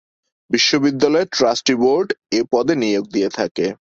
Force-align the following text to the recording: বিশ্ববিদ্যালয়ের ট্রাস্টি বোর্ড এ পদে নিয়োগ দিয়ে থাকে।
বিশ্ববিদ্যালয়ের 0.49 1.31
ট্রাস্টি 1.35 1.73
বোর্ড 1.81 2.07
এ 2.31 2.41
পদে 2.51 2.73
নিয়োগ 2.81 3.05
দিয়ে 3.13 3.29
থাকে। 3.37 3.65